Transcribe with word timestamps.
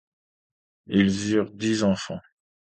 Ils 0.87 1.33
eurent 1.35 1.51
dix 1.51 1.83
enfants. 1.83 2.21